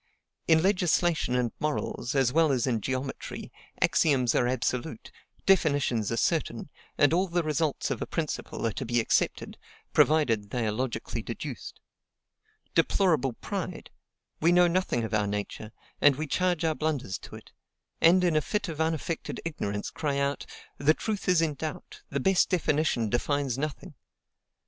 [0.47, 5.11] In legislation and morals, as well as in geometry, axioms are absolute,
[5.45, 9.59] definitions are certain; and all the results of a principle are to be accepted,
[9.93, 11.79] provided they are logically deduced.
[12.73, 13.91] Deplorable pride!
[14.39, 15.71] We know nothing of our nature,
[16.01, 17.51] and we charge our blunders to it;
[18.01, 20.47] and, in a fit of unaffected ignorance, cry out,
[20.79, 23.93] "The truth is in doubt, the best definition defines nothing!"